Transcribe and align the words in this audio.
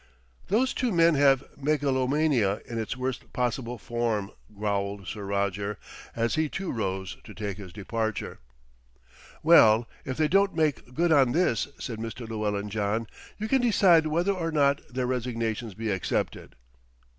"Those 0.47 0.73
two 0.73 0.91
men 0.91 1.13
have 1.13 1.43
megalomania 1.55 2.61
in 2.65 2.79
its 2.79 2.97
worst 2.97 3.31
possible 3.33 3.77
form," 3.77 4.31
growled 4.57 5.05
Sir 5.05 5.25
Roger, 5.25 5.77
as 6.15 6.33
he 6.33 6.49
too 6.49 6.71
rose 6.71 7.17
to 7.23 7.35
take 7.35 7.57
his 7.59 7.71
departure. 7.71 8.39
"Well, 9.43 9.87
if 10.03 10.17
they 10.17 10.27
don't 10.27 10.55
make 10.55 10.95
good 10.95 11.11
on 11.11 11.33
this," 11.33 11.67
said 11.77 11.99
Mr. 11.99 12.27
Llewellyn 12.27 12.71
John, 12.71 13.05
"you 13.37 13.47
can 13.47 13.61
decide 13.61 14.07
whether 14.07 14.33
or 14.33 14.51
not 14.51 14.81
their 14.91 15.05
resignations 15.05 15.75
be 15.75 15.91
accepted." 15.91 16.55